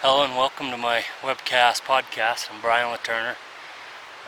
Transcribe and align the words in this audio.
Hello 0.00 0.22
and 0.22 0.36
welcome 0.36 0.70
to 0.70 0.76
my 0.76 1.02
webcast 1.22 1.82
podcast. 1.82 2.52
I'm 2.54 2.60
Brian 2.60 2.92
Latimer, 2.92 3.34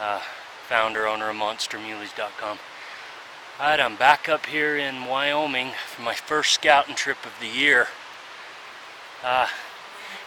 uh, 0.00 0.20
founder, 0.66 1.06
owner 1.06 1.30
of 1.30 1.36
MonsterMuleys.com. 1.36 2.58
Alright, 3.60 3.78
I'm 3.78 3.94
back 3.94 4.28
up 4.28 4.46
here 4.46 4.76
in 4.76 5.04
Wyoming 5.04 5.70
for 5.86 6.02
my 6.02 6.14
first 6.14 6.54
scouting 6.54 6.96
trip 6.96 7.24
of 7.24 7.34
the 7.38 7.46
year. 7.46 7.86
Uh, 9.22 9.46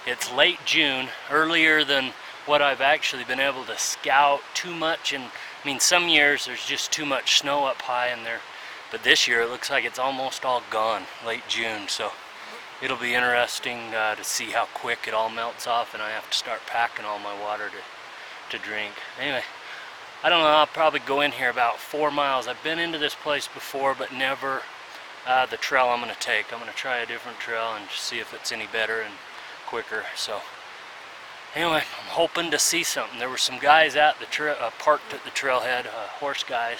it's 0.07 0.31
late 0.31 0.59
June, 0.63 1.09
earlier 1.29 1.83
than 1.83 2.13
what 2.45 2.61
I've 2.61 2.79
actually 2.79 3.25
been 3.25 3.41
able 3.41 3.65
to 3.65 3.77
scout 3.77 4.39
too 4.53 4.73
much. 4.73 5.11
And 5.11 5.25
I 5.25 5.67
mean, 5.67 5.81
some 5.81 6.07
years 6.07 6.45
there's 6.45 6.65
just 6.65 6.89
too 6.93 7.05
much 7.05 7.39
snow 7.39 7.65
up 7.65 7.81
high 7.81 8.13
in 8.13 8.23
there, 8.23 8.39
but 8.93 9.03
this 9.03 9.27
year 9.27 9.41
it 9.41 9.49
looks 9.49 9.69
like 9.69 9.83
it's 9.83 9.99
almost 9.99 10.45
all 10.45 10.63
gone, 10.69 11.03
late 11.25 11.49
June. 11.49 11.89
So 11.89 12.13
it'll 12.83 12.97
be 12.97 13.15
interesting 13.15 13.95
uh, 13.95 14.13
to 14.13 14.23
see 14.25 14.51
how 14.51 14.65
quick 14.73 15.05
it 15.07 15.13
all 15.13 15.29
melts 15.29 15.67
off 15.67 15.93
and 15.93 16.03
I 16.03 16.09
have 16.09 16.29
to 16.29 16.37
start 16.37 16.59
packing 16.67 17.05
all 17.05 17.17
my 17.17 17.39
water 17.41 17.69
to, 17.69 18.57
to 18.57 18.63
drink. 18.63 18.91
Anyway, 19.17 19.43
I 20.21 20.29
don't 20.29 20.41
know, 20.41 20.47
I'll 20.47 20.67
probably 20.67 20.99
go 20.99 21.21
in 21.21 21.31
here 21.31 21.49
about 21.49 21.79
four 21.79 22.11
miles. 22.11 22.45
I've 22.45 22.61
been 22.61 22.79
into 22.79 22.97
this 22.97 23.15
place 23.15 23.47
before, 23.47 23.95
but 23.97 24.11
never 24.11 24.63
uh, 25.25 25.45
the 25.45 25.55
trail 25.55 25.85
I'm 25.85 26.01
going 26.01 26.13
to 26.13 26.19
take. 26.19 26.51
I'm 26.51 26.59
going 26.59 26.69
to 26.69 26.77
try 26.77 26.97
a 26.97 27.05
different 27.05 27.39
trail 27.39 27.73
and 27.73 27.89
see 27.89 28.19
if 28.19 28.33
it's 28.33 28.51
any 28.51 28.67
better 28.67 28.99
and 28.99 29.13
quicker. 29.65 30.03
So 30.17 30.41
anyway, 31.55 31.83
I'm 31.99 32.09
hoping 32.09 32.51
to 32.51 32.59
see 32.59 32.83
something. 32.83 33.17
There 33.17 33.29
were 33.29 33.37
some 33.37 33.59
guys 33.59 33.95
at 33.95 34.17
the 34.19 34.51
uh, 34.51 34.71
parked 34.77 35.13
at 35.13 35.23
the 35.23 35.31
trailhead, 35.31 35.85
uh, 35.85 36.07
horse 36.19 36.43
guys, 36.43 36.79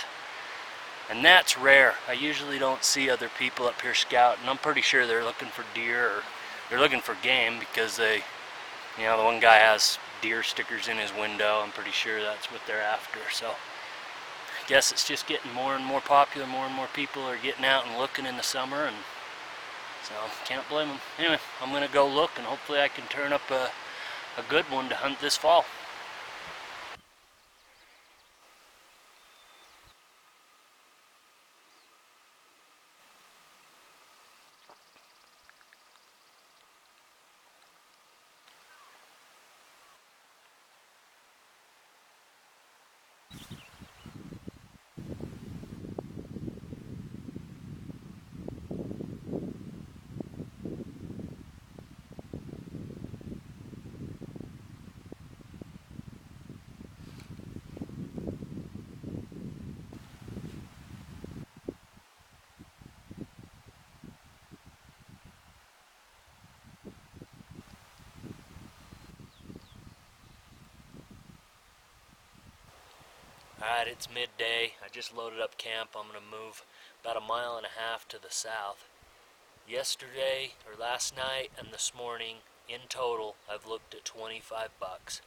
and 1.09 1.23
that's 1.23 1.57
rare. 1.57 1.95
I 2.07 2.13
usually 2.13 2.59
don't 2.59 2.83
see 2.83 3.09
other 3.09 3.29
people 3.37 3.65
up 3.65 3.81
here 3.81 3.93
scouting. 3.93 4.47
I'm 4.47 4.57
pretty 4.57 4.81
sure 4.81 5.05
they're 5.05 5.23
looking 5.23 5.49
for 5.49 5.65
deer 5.73 6.05
or 6.05 6.23
they're 6.69 6.79
looking 6.79 7.01
for 7.01 7.15
game 7.21 7.59
because 7.59 7.97
they, 7.97 8.23
you 8.97 9.03
know, 9.03 9.17
the 9.17 9.23
one 9.23 9.39
guy 9.39 9.57
has 9.57 9.97
deer 10.21 10.43
stickers 10.43 10.87
in 10.87 10.97
his 10.97 11.13
window. 11.13 11.61
I'm 11.63 11.71
pretty 11.71 11.91
sure 11.91 12.21
that's 12.21 12.51
what 12.51 12.61
they're 12.65 12.81
after. 12.81 13.19
So 13.31 13.47
I 13.47 14.67
guess 14.67 14.91
it's 14.91 15.07
just 15.07 15.27
getting 15.27 15.53
more 15.53 15.75
and 15.75 15.85
more 15.85 16.01
popular. 16.01 16.47
More 16.47 16.65
and 16.65 16.75
more 16.75 16.87
people 16.93 17.23
are 17.23 17.37
getting 17.37 17.65
out 17.65 17.85
and 17.85 17.97
looking 17.97 18.25
in 18.25 18.37
the 18.37 18.43
summer, 18.43 18.85
and 18.85 18.95
so 20.03 20.13
can't 20.45 20.67
blame 20.69 20.87
them. 20.87 20.99
Anyway, 21.19 21.39
I'm 21.61 21.71
gonna 21.71 21.89
go 21.91 22.07
look 22.07 22.31
and 22.37 22.45
hopefully 22.45 22.79
I 22.79 22.87
can 22.87 23.05
turn 23.07 23.33
up 23.33 23.51
a, 23.51 23.69
a 24.37 24.43
good 24.49 24.65
one 24.71 24.89
to 24.89 24.95
hunt 24.95 25.19
this 25.19 25.35
fall. 25.35 25.65
Alright, 73.63 73.87
it's 73.87 74.09
midday. 74.13 74.73
I 74.83 74.89
just 74.91 75.15
loaded 75.15 75.39
up 75.39 75.57
camp. 75.57 75.91
I'm 75.95 76.11
going 76.11 76.19
to 76.19 76.37
move 76.37 76.65
about 76.99 77.15
a 77.15 77.21
mile 77.21 77.55
and 77.55 77.65
a 77.65 77.79
half 77.79 78.05
to 78.09 78.21
the 78.21 78.29
south. 78.29 78.89
Yesterday, 79.65 80.59
or 80.67 80.75
last 80.77 81.15
night, 81.15 81.47
and 81.57 81.71
this 81.71 81.93
morning, 81.95 82.43
in 82.67 82.81
total, 82.89 83.37
I've 83.49 83.65
looked 83.65 83.93
at 83.93 84.03
25 84.03 84.67
bucks. 84.81 85.21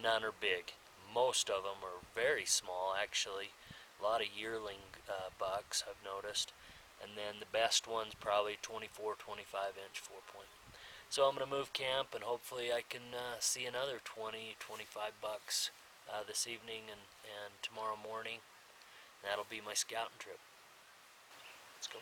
None 0.00 0.22
are 0.22 0.30
big. 0.30 0.74
Most 1.12 1.50
of 1.50 1.64
them 1.64 1.82
are 1.82 2.06
very 2.14 2.44
small, 2.44 2.94
actually. 2.94 3.50
A 3.98 4.04
lot 4.04 4.20
of 4.20 4.28
yearling 4.30 4.94
uh, 5.08 5.34
bucks, 5.36 5.82
I've 5.82 6.06
noticed. 6.06 6.52
And 7.02 7.12
then 7.16 7.40
the 7.40 7.50
best 7.50 7.88
one's 7.88 8.14
probably 8.14 8.58
24, 8.62 9.16
25 9.18 9.74
inch 9.74 9.98
four 9.98 10.22
point. 10.32 10.54
So 11.10 11.24
I'm 11.24 11.34
going 11.34 11.50
to 11.50 11.50
move 11.50 11.72
camp 11.72 12.14
and 12.14 12.22
hopefully 12.22 12.70
I 12.72 12.82
can 12.88 13.10
uh, 13.12 13.40
see 13.40 13.64
another 13.64 13.98
20, 14.04 14.54
25 14.60 15.18
bucks 15.20 15.70
uh, 16.10 16.22
this 16.26 16.46
evening 16.46 16.82
and, 16.90 17.00
and 17.24 17.52
tomorrow 17.62 17.96
morning. 17.96 18.38
That'll 19.22 19.46
be 19.48 19.60
my 19.64 19.74
scouting 19.74 20.18
trip. 20.18 20.38
Let's 21.78 21.86
go. 21.86 21.98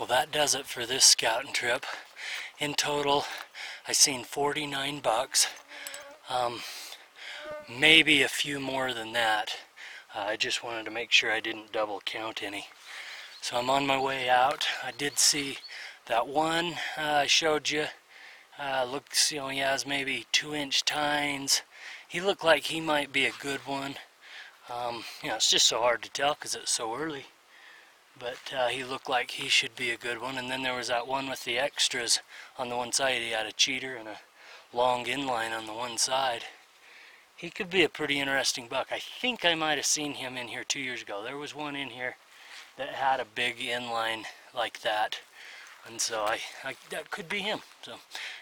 Well, 0.00 0.06
that 0.06 0.32
does 0.32 0.54
it 0.54 0.64
for 0.64 0.86
this 0.86 1.04
scouting 1.04 1.52
trip. 1.52 1.84
In 2.58 2.72
total, 2.72 3.26
I 3.86 3.92
seen 3.92 4.24
49 4.24 5.00
bucks. 5.00 5.46
Um, 6.30 6.60
maybe 7.68 8.22
a 8.22 8.28
few 8.28 8.60
more 8.60 8.94
than 8.94 9.12
that. 9.12 9.54
Uh, 10.14 10.20
I 10.20 10.36
just 10.36 10.64
wanted 10.64 10.86
to 10.86 10.90
make 10.90 11.12
sure 11.12 11.30
I 11.30 11.40
didn't 11.40 11.72
double 11.72 12.00
count 12.02 12.42
any. 12.42 12.64
So 13.42 13.58
I'm 13.58 13.68
on 13.68 13.86
my 13.86 14.00
way 14.00 14.30
out. 14.30 14.66
I 14.82 14.92
did 14.92 15.18
see 15.18 15.58
that 16.06 16.26
one 16.26 16.76
uh, 16.96 17.02
I 17.02 17.26
showed 17.26 17.68
you. 17.68 17.84
Uh, 18.58 18.86
looks, 18.90 19.30
you 19.30 19.40
know, 19.40 19.48
he 19.48 19.58
has 19.58 19.86
maybe 19.86 20.24
two 20.32 20.54
inch 20.54 20.82
tines. 20.86 21.60
He 22.08 22.22
looked 22.22 22.42
like 22.42 22.62
he 22.62 22.80
might 22.80 23.12
be 23.12 23.26
a 23.26 23.32
good 23.38 23.60
one. 23.66 23.96
Um, 24.70 25.04
you 25.22 25.28
know, 25.28 25.36
it's 25.36 25.50
just 25.50 25.66
so 25.66 25.80
hard 25.80 26.00
to 26.04 26.10
tell 26.10 26.32
because 26.32 26.54
it's 26.54 26.72
so 26.72 26.96
early 26.96 27.26
but 28.18 28.38
uh, 28.56 28.68
he 28.68 28.84
looked 28.84 29.08
like 29.08 29.32
he 29.32 29.48
should 29.48 29.74
be 29.76 29.90
a 29.90 29.96
good 29.96 30.20
one. 30.20 30.36
And 30.36 30.50
then 30.50 30.62
there 30.62 30.76
was 30.76 30.88
that 30.88 31.06
one 31.06 31.28
with 31.28 31.44
the 31.44 31.58
extras 31.58 32.20
on 32.58 32.68
the 32.68 32.76
one 32.76 32.92
side. 32.92 33.22
He 33.22 33.30
had 33.30 33.46
a 33.46 33.52
cheater 33.52 33.96
and 33.96 34.08
a 34.08 34.20
long 34.72 35.04
inline 35.04 35.56
on 35.56 35.66
the 35.66 35.72
one 35.72 35.98
side. 35.98 36.44
He 37.36 37.48
could 37.50 37.70
be 37.70 37.82
a 37.82 37.88
pretty 37.88 38.20
interesting 38.20 38.66
buck. 38.68 38.88
I 38.90 38.98
think 38.98 39.44
I 39.44 39.54
might 39.54 39.78
have 39.78 39.86
seen 39.86 40.14
him 40.14 40.36
in 40.36 40.48
here 40.48 40.64
two 40.64 40.80
years 40.80 41.00
ago. 41.00 41.22
There 41.24 41.38
was 41.38 41.54
one 41.54 41.74
in 41.74 41.88
here 41.88 42.16
that 42.76 42.90
had 42.90 43.20
a 43.20 43.24
big 43.24 43.58
inline 43.58 44.24
like 44.54 44.82
that. 44.82 45.20
And 45.86 46.00
so 46.00 46.24
I, 46.24 46.40
I 46.62 46.74
that 46.90 47.10
could 47.10 47.28
be 47.28 47.38
him. 47.38 47.60
So 47.82 47.94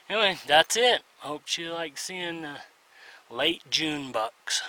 anyway, 0.08 0.38
that's 0.46 0.76
it. 0.76 1.02
Hope 1.18 1.56
you 1.56 1.72
like 1.72 1.96
seeing 1.96 2.44
uh, 2.44 2.58
late 3.30 3.62
June 3.70 4.10
bucks. 4.10 4.62